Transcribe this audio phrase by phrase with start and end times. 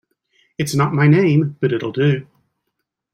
[0.57, 2.25] It's not my name but it'll do.